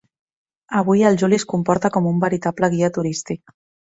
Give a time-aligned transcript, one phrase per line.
[0.77, 3.55] Avui el Juli es comporta com un veritable guia turístic.